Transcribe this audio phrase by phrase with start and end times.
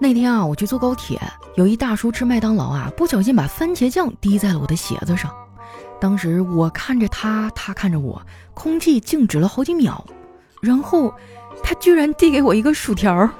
[0.00, 1.20] 那天啊，我去坐高铁，
[1.54, 5.30] 有一大叔吃麦当劳啊，不小心把番茄酱滴在了我的鞋子上。
[6.00, 8.20] 当时我看着他，他看着我，
[8.54, 10.04] 空气静止了好几秒，
[10.60, 11.14] 然后
[11.62, 13.30] 他居然递给我一个薯条。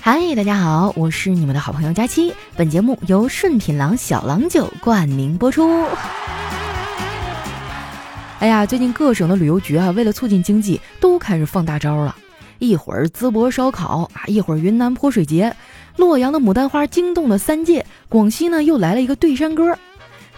[0.00, 2.34] 嗨，大家好，我是你们的好朋友佳期。
[2.56, 5.86] 本节目由顺品郎小郎酒冠名播出。
[8.44, 12.14] 哎呀，最近各省的旅游局啊，为了促进经济，都开始放大招了。
[12.58, 15.56] 一会儿淄博烧烤啊，一会儿云南泼水节，
[15.96, 19.78] 洛阳的牡丹花惊动了三界，广西呢又来了一个对山歌，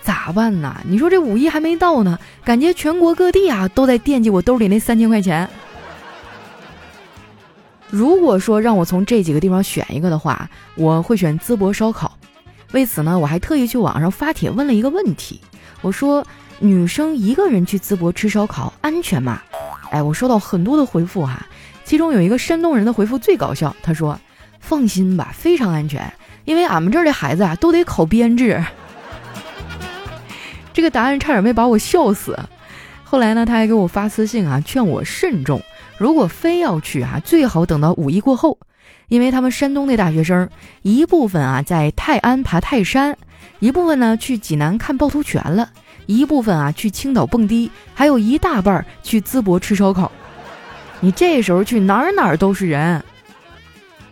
[0.02, 0.80] 咋办呢？
[0.86, 5.50] 你说这五一还没到呢，感觉全国各地啊都在惦记我兜里那三千块钱。
[7.90, 12.16] 如果说让我从这几个地方选一个的话，我会选淄博烧烤。
[12.70, 15.40] 为此呢，我还特意去网上发帖问了一个问题，
[15.80, 16.24] 我说。
[16.58, 19.42] 女生一个人去淄博吃烧烤安全吗？
[19.90, 21.46] 哎，我收到很多的回复哈，
[21.84, 24.18] 其中有一个山东人的回复最搞笑，他说
[24.58, 26.12] ：“放心吧，非常安全，
[26.44, 28.64] 因为俺们这儿的孩子啊都得考编制。
[30.74, 32.38] ”这个答案差点没把我笑死。
[33.04, 35.62] 后来呢，他还给我发私信啊，劝我慎重，
[35.98, 38.58] 如果非要去啊，最好等到五一过后，
[39.08, 40.48] 因为他们山东的大学生
[40.82, 43.16] 一部分啊在泰安爬泰山，
[43.60, 45.70] 一部分呢去济南看趵突泉了。
[46.06, 50.10] 一部分啊去青岛蹦迪，还有一大半去淄博吃烧烤。
[51.00, 53.02] 你这时候去哪儿哪儿都是人。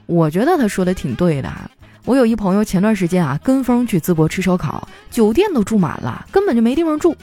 [0.06, 1.50] 我觉得他说的挺对的。
[2.04, 7.16] 我有一朋友前段时间啊跟风去淄博吃烧烤，酒店都住满了，根本就没地方住。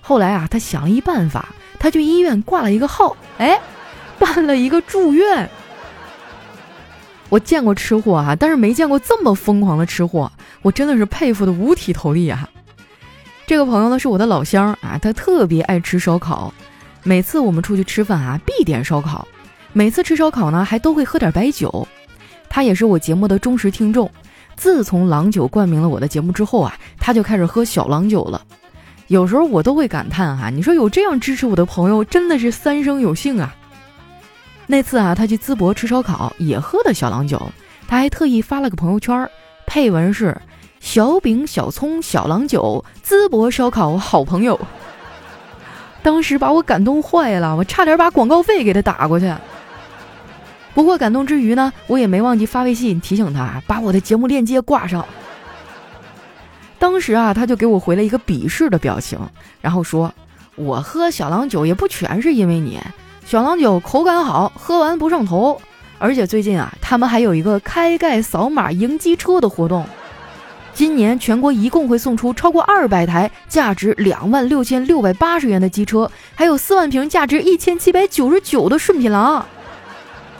[0.00, 3.58] 后来啊他想了一办法，他去医院挂了一个号，哎，
[4.18, 5.48] 办了一个住院。
[7.30, 12.48] 我见过吃货啊，但是没见过这么疯狂的吃货，我真的是佩服的五体投地啊。
[13.48, 16.52] 这个朋友呢是我的老乡啊，他特别爱吃烧烤，
[17.02, 19.26] 每次我们出去吃饭啊必点烧烤，
[19.72, 21.88] 每次吃烧烤呢还都会喝点白酒。
[22.50, 24.10] 他也是我节目的忠实听众，
[24.54, 28.44] 自从郎酒冠名了我的节目之后啊，他就开始喝小郎酒了。
[29.06, 33.56] 有时候我都会感叹哈，你说有这样支持我的朋友真的是三生有幸啊。
[34.66, 37.50] 那次啊，他去淄博吃烧烤也喝的小郎酒，
[37.86, 39.26] 他还特意发了个朋友圈，
[39.66, 40.38] 配文是。
[40.90, 44.58] 小饼、小葱、小郎酒，淄博烧烤好朋友。
[46.02, 49.30] 当时把我感动坏了，我差点把广告费给他打过去。
[50.72, 55.04] 不过感动之余呢，我也没忘记发微信提醒他把我的节目链接挂上。
[56.78, 59.18] 当时啊，他就给我回了一个鄙视的表情，
[59.60, 60.10] 然后说
[60.56, 62.80] ：“我喝小郎酒也不全是因为你，
[63.26, 65.60] 小郎酒口感好，喝完不上头。
[65.98, 69.84] 而且最近啊，他们还有一个开盖扫码赢机车的活动。”
[70.78, 79.44] 今年全国一共会送出超过二百台价值两万六千六百八十元的机车，还有四万瓶价值一千七百九十九的顺品郎。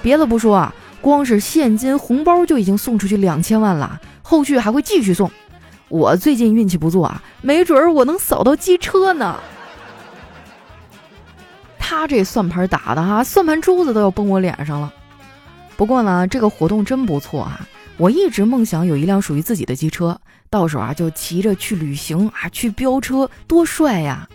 [0.01, 5.29] 别的不说啊，光是现金红包就已经送出去两千万了，后续还会继续送。
[5.89, 9.41] 我最近运气不错啊，没准儿我能扫到机车呢。
[11.81, 14.93] 他这算盘打的哈，算盘珠子都要崩我脸上了。
[15.77, 17.67] 不过呢，这个活动真不错啊。
[17.99, 24.29] 我一直梦想有一辆属于自己的机车，到时候啊就骑着去旅行啊，去飙车，多帅呀！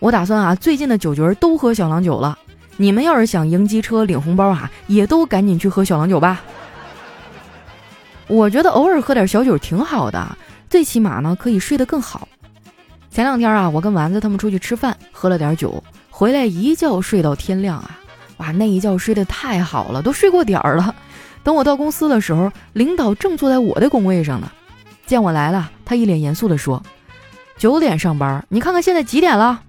[0.00, 2.36] 我打算啊，最近的酒局都喝小郎酒了。
[2.76, 6.42] 你们要是想赢机车领红包啊，也都赶紧去喝小郎酒吧。
[8.26, 10.36] 我觉得偶尔喝点小酒挺好的，
[10.68, 12.26] 最起码呢可以睡得更好。
[13.08, 18.00] 前两天啊，我跟丸子他们出去吃饭，喝了点酒，回来一觉睡到天亮啊，
[18.38, 20.92] 哇，那一觉睡得太好了，都睡过点儿了。
[21.42, 24.50] 等我到公司的时候，领导正坐在我的工位上呢。
[25.06, 26.82] 见我来了，他一脸严肃地说
[27.58, 29.62] ：“九点上班，你看看现在几点了？”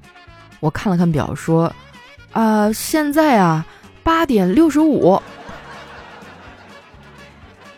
[0.60, 1.74] 我看了看表，说
[2.32, 3.66] ：“啊，现在啊，
[4.04, 5.20] 八点六十五。”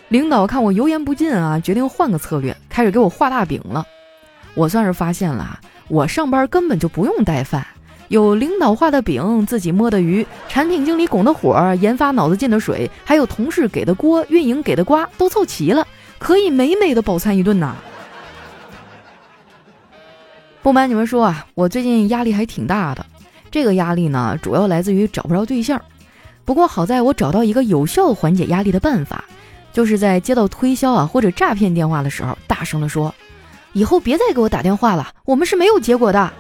[0.10, 3.86] 领导看我油盐不进啊，决定换个策略，开始给我画大饼了。
[4.54, 7.62] 我算是发现了，我上班根本就不用带饭。
[8.13, 15.88] 有领导画的饼，自己摸的鱼，产品经理拱的火，研发脑子进的水，还有同事给的锅，运营给的瓜，都凑齐了，
[16.19, 17.75] 可以美美的饱餐一顿呐。
[20.62, 23.04] 不瞒你们说啊，我最近压力还挺大的。
[23.50, 25.81] 这个压力呢，主要来自于找不着对象。
[26.45, 29.24] 不过好在我找到一个有效缓解压力的办法，
[29.71, 33.12] 就是在接到推销啊或者诈骗电话的时候，大声的说
[33.74, 36.31] ：“以后别再给我打电话了，我们是没有结果的。”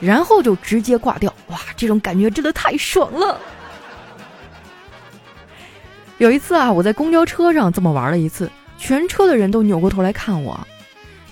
[0.00, 3.38] 然后就直接挂掉，哇，这种感觉真的太爽了。
[6.18, 10.58] 有一次啊，我在公交车上这么玩了一次，全车的人都扭过头来看我，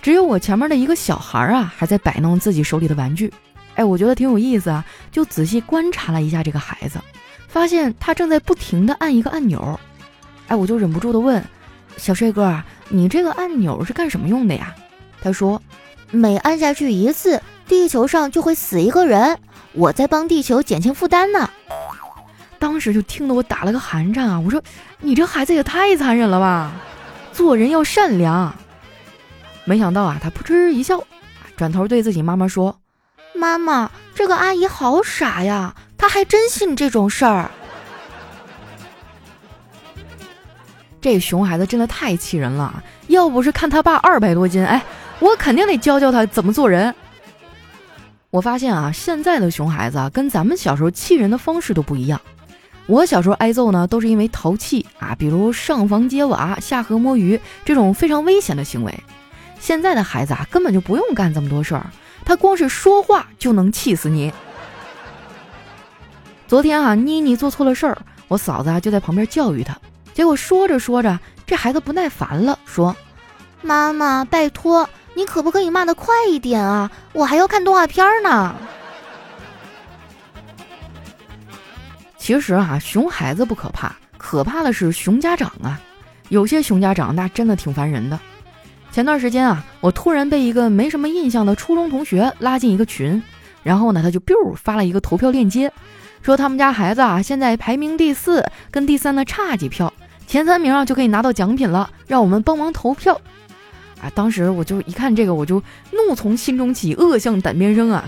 [0.00, 3.32] 只有我前面的一个小孩啊还在摆弄自己手里的玩具。
[3.74, 7.00] 哎，我觉得挺有意思啊，就仔细观察了一下这个孩子，
[7.48, 9.78] 发现他正在不停的按一个按钮。
[10.48, 11.42] 哎，我就忍不住的问
[11.96, 14.74] ：“小帅哥，你这个按钮是干什么用的呀？”
[15.22, 15.62] 他说
[16.12, 19.40] ：“每按下去一次，地球上就会死一个人，
[19.72, 21.50] 我在帮地球减轻负担呢。”
[22.60, 24.38] 当时就听得我打了个寒颤啊！
[24.38, 24.62] 我说
[25.02, 26.70] ：“你这孩子也太残忍了吧！
[27.32, 28.54] 做人要善良。”
[29.66, 31.02] 没想到啊，他扑哧一笑，
[31.56, 32.78] 转头对自己妈妈说。
[33.34, 37.50] 妈妈，这个阿姨好傻呀，她还真信这种事儿。
[41.00, 44.84] 这熊孩子真的太气人了，要不是看他爸二百多斤，哎，
[45.22, 46.92] 我肯定得教教他怎么做人。
[48.30, 52.20] 我发现啊，现在的熊孩子啊，跟咱们小时候气人的方式都不一样。
[52.86, 58.92] 我小时候挨揍呢，都是因为淘气啊，比如上房揭瓦、下河摸鱼这种非常危险的行为。
[59.60, 61.86] 现在的孩子啊，根本就不用干这么多事儿。
[62.24, 64.32] 他光是说话就能气死你。
[66.48, 67.96] 昨天啊，妮妮做错了事儿，
[68.26, 69.78] 我嫂子啊就在旁边教育她。
[70.14, 71.16] 结果说着说着，
[71.46, 72.96] 这孩子不耐烦了，说
[73.62, 76.90] ：“妈妈，拜托，你可不可以骂的快一点啊？
[77.12, 78.54] 我还要看动画片呢。”
[82.16, 85.80] 其实啊，熊孩子不可怕，可怕的是熊家长啊。
[86.28, 88.18] 有些熊家长那真的挺烦人的。
[88.90, 93.22] 前段时间啊，我突然被一个没什么印象的初中同学拉进一个群，
[93.62, 95.72] 然后呢，他就 biu 发了一个投票链接，
[96.22, 99.92] 说他们家孩子啊现在排名第四，跟第三呢差几票，
[100.26, 103.20] 前三名啊就可以拿到奖品了，让我们帮忙投票。
[104.02, 105.62] 啊，当时我就一看这个，我就
[105.92, 108.04] 怒从心中起，恶向胆边生啊！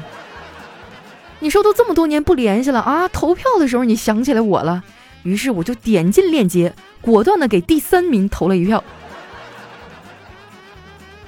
[1.39, 4.83] 你说都这么多年不联系了啊，投票的时候你想起来我了，
[5.23, 8.83] 于是我就点进链接，果断的给第三名投了一票。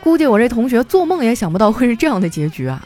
[0.03, 2.85] 估计我这同学做梦也想不到会是这样的结局啊！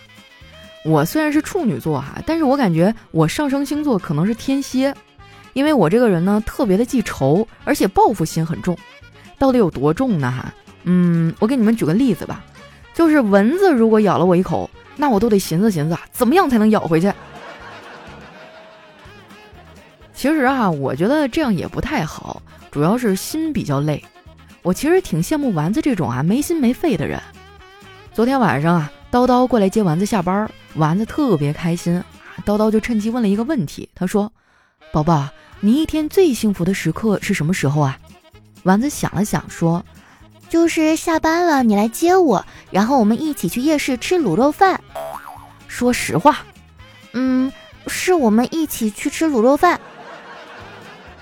[0.85, 4.95] 我虽然是处女座哈，但是我感觉我上升星座可能是天蝎，
[5.53, 8.77] 因为我这个人呢特别的记仇，而且报复心很重。
[9.39, 10.31] 到底有多重呢？
[10.31, 10.55] 哈，
[10.85, 12.45] 嗯，我给你们举个例子吧，
[12.95, 17.13] 就是蚊子如果咬了我一口，那我都得寻思寻思啊，怎么样才能咬回去？
[20.15, 24.05] 其实啊，我觉得这样也不太好，主要是心比较累。
[24.63, 27.19] 我其实挺羡慕丸子这种啊没心没肺的人。
[28.13, 32.03] 昨天晚上啊，叨叨过来接丸子下班，丸子特别开心。
[32.45, 34.31] 叨叨就趁机问了一个问题，他说
[34.93, 35.29] ：“宝宝，
[35.61, 37.99] 你一天最幸福的时刻是什么时候啊？”
[38.65, 39.85] 丸子想了想说
[40.51, 44.79] ：“就是下班了，你来接我，然后我们一起去夜市吃卤肉饭。”
[45.69, 46.39] 说实话，
[47.13, 47.51] 嗯，
[47.87, 49.81] 是我们一起去吃卤肉饭。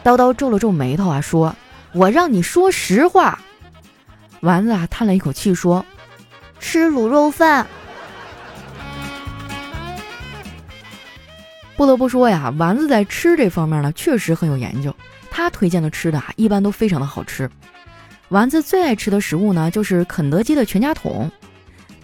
[0.03, 1.55] 叨叨皱了皱眉头啊，说。
[1.95, 3.39] 我让你说实话，
[4.41, 5.85] 丸子啊叹了一口气说
[6.61, 7.67] ：“吃卤肉饭。”
[11.77, 14.95] 不得不说呀，丸子在吃这方面呢确实很有研究。
[15.31, 17.51] 他推荐的吃的啊一般都非常的好吃。
[18.31, 21.31] 丸子最爱吃的食物呢就是肯德基的全家桶。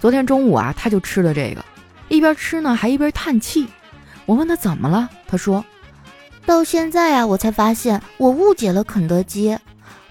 [0.01, 1.65] 昨天中午啊他就吃了这个，
[2.09, 3.67] 一边吃呢还一边叹气。
[4.25, 5.63] 我问他怎么了，他说
[6.47, 9.57] ：“到现在啊我才发现我误解了肯德基。”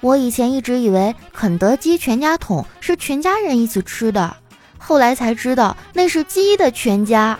[0.01, 4.35] 我以前一直以为肯德基全家桶是全家人一起吃的，
[4.77, 7.39] 后来才知道那是鸡的全家，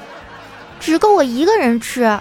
[0.80, 2.20] 只够我一个人吃。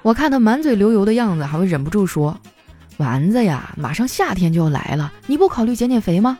[0.00, 2.38] 我看他满嘴流油的样子，还会忍不住说
[2.98, 6.38] ：“丸子呀，马上夏天就要来了，你不考虑减减肥吗？”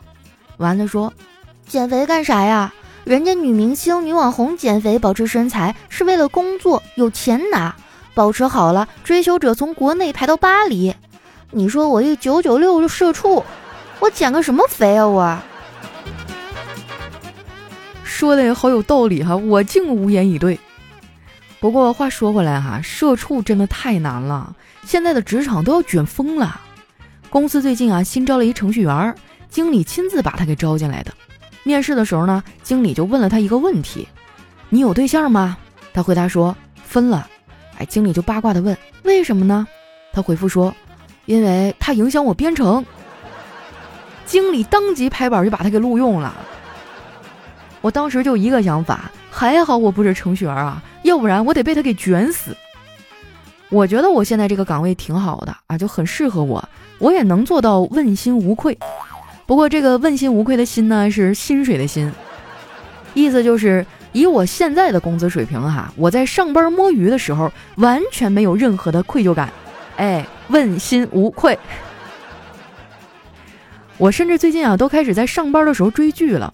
[0.57, 1.13] 丸子说
[1.67, 2.73] ：“减肥干啥呀？
[3.03, 7.75] 人家女明星、女网红减肥保持身材是为了工作，有钱拿。”
[8.15, 10.95] 保持好了，追求者从国内排到巴黎。
[11.51, 13.43] 你说我一九九六社畜，
[13.99, 15.05] 我减个什么肥啊？
[15.05, 15.37] 我
[18.05, 20.57] 说的也好有道理哈，我竟无言以对。
[21.59, 26.61] 不过话说回来哈，社畜真的太难了，现在的职场都要卷疯了。
[27.29, 29.15] 公司最近啊新招了一程序员，
[29.49, 31.11] 经理亲自把他给招进来的。
[31.63, 34.07] 面试的时候呢，经理就问了他一个问题
[34.69, 35.57] ：“你有对象吗？”
[35.93, 37.27] 他回答说：“分了。”
[37.79, 39.67] 哎，经理就八卦的问：“为什么呢？”
[40.13, 40.73] 他回复说
[41.25, 42.85] ：“因为他影响我编程。
[44.25, 46.33] ”经理当即拍板就把他给录用了。
[47.81, 52.55] 我当时就一个想法，还好我不是程序员啊，要不然我得被他给卷死。
[53.69, 56.67] 我觉得我现在这个岗位挺好的啊，就很适合我，
[56.99, 58.77] 我也能做到问心无愧。
[59.45, 62.11] 不过这个问心无愧的心呢，是薪水的薪，
[63.13, 63.85] 意思就是。
[64.15, 69.51] 以我现在的工资水平，哈，我在上班摸鱼的时候完全没有任何的愧疚感，
[69.97, 71.59] 哎，问心无愧。
[73.97, 76.53] 我甚至最近啊，都开始在上班的时候追剧了。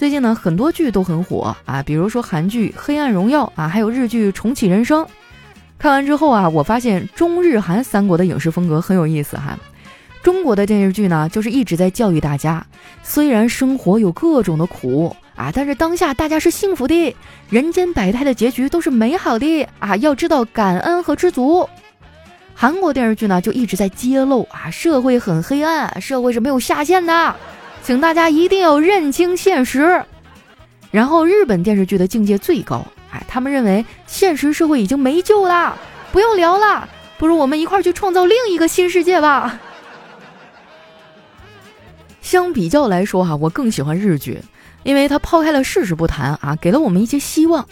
[0.00, 5.04] 最近呢，很多剧都很火啊，比如说韩剧《黑暗荣耀》啊，还有日剧《重启人生》。
[5.78, 9.58] 看完之后啊，我发现中日韩三国的影视风格很有意思哈。
[10.22, 12.66] 中国的电视剧呢，就是一直在教育大家，
[13.02, 17.14] 虽然生活有各种的苦啊，但是当下大家是幸福的，
[17.50, 21.68] 人间百态的结局都是美好的啊，要知道感恩和知足。
[22.54, 27.36] 韩国电视剧呢，就一直在揭露啊，社会很黑暗，社会是没有下限的。
[27.82, 30.02] 请大家一定要认清现实。
[30.90, 35.76] 然后日本电视剧的境界最高，哎，他们认为现实社会已经没救了，
[36.12, 39.58] 不用聊了，不如我们一块儿去创造另一个新世界吧。
[42.22, 44.40] 相比较来说哈，我更喜欢日剧，
[44.82, 47.66] 因为它抛开了事实不谈啊，给了我们一些希望。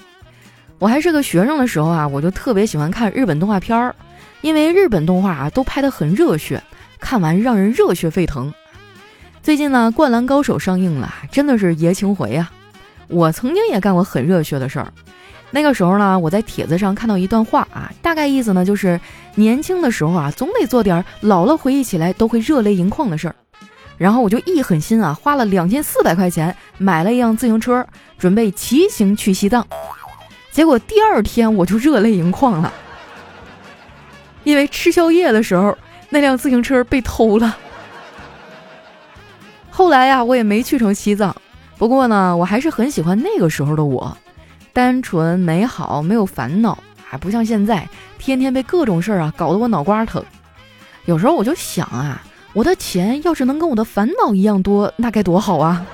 [0.79, 3.95] 我还是个学生的时候啊，我就特别喜欢看日本动画片儿，
[4.43, 6.63] 因为日本动画啊都拍得很热血，
[7.01, 8.55] 看完让人热血沸腾。
[9.43, 12.51] 最近呢，《灌篮高手》上映了，真的是爷青回啊！
[13.09, 14.93] 我曾经也干过很热血的事儿。
[15.51, 19.01] 那个时候呢，我在帖子上看到一段话啊，大概意思呢就是，
[19.37, 23.35] 年轻的时候啊，总得做点老了回忆起来都会热泪盈眶的事儿。
[23.97, 27.87] 然后我就一狠心啊，花了两千四百块钱买了一辆自行车，
[28.19, 29.67] 准备骑行去西藏。
[30.53, 32.71] 结果第二天我就热泪盈眶了，
[34.45, 35.77] 因为吃宵夜的时候
[36.11, 37.57] 那辆自行车被偷了。
[39.79, 41.33] 后来呀，我也没去成西藏。
[41.77, 44.19] 不过呢，我还是很喜欢那个时候的我，
[44.73, 50.21] 单纯美好，没有烦恼，还不像现在，天天被各种事儿啊搞得我脑瓜疼。
[51.05, 52.21] 有时候我就想啊，
[52.55, 55.87] 我的钱要是能跟我的烦恼一样多，那该多好啊！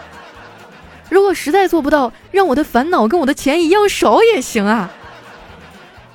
[1.11, 4.91] 如果实在做不到，让我的烦恼跟我的钱一样少也行啊。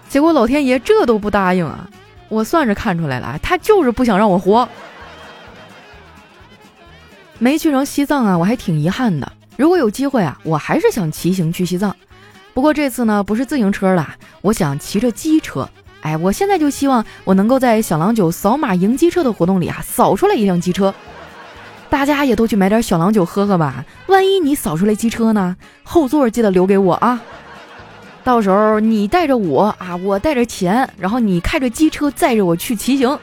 [0.09, 1.87] 结果老天爷这都不答应啊！
[2.29, 4.67] 我算是看出来了，他就是不想让我活。
[7.39, 9.31] 没去成西藏啊，我还挺遗憾的。
[9.57, 11.95] 如果有机会啊，我还是想骑行去西藏。
[12.53, 15.67] 不过这次呢，不是自行车了，我想骑着机车。
[16.01, 20.93] 哎，我现在就希望我能够在小郎酒扫码赢机车的活动里啊，扫出来一辆机车。
[21.89, 23.83] 大家也都去买点小郎酒喝喝吧。
[24.07, 25.55] 万一你扫出来机车呢？
[25.83, 27.21] 后座记得留给我啊。
[28.23, 33.17] 到时候你带着我啊，我带着钱，然后你开着机车载着我去骑行。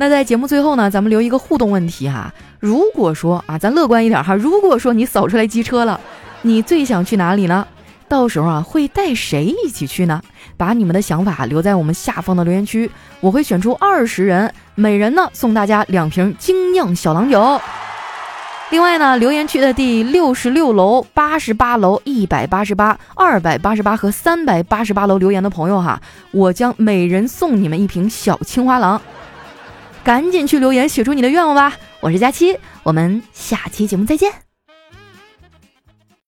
[0.00, 2.32] 那在节目最后呢，咱们留一个互动问题哈。
[2.58, 6.00] 如果说啊，咱乐观一点哈，如果说你扫出来机车了，
[6.40, 7.66] 你最想去哪里呢？
[8.08, 10.22] 到时候啊，会带谁一起去呢？
[10.56, 12.90] 把你们的想法留在我们下方的留言区，
[13.20, 17.60] 我会选出二十人，每人呢送大家两瓶精酿小郎酒。
[18.70, 28.98] 另外呢，留言区的第六十六楼、八十八楼、一百八十八、二百八十八和三百八十八楼留言的朋友哈，我将每人送你们一瓶小青花郎。
[30.02, 31.76] 赶紧去留言，写出你的愿望吧！
[32.00, 34.49] 我是佳期，我们下期节目再见。